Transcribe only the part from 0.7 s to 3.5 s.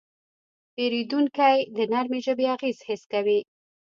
پیرودونکی د نرمې ژبې اغېز حس کوي.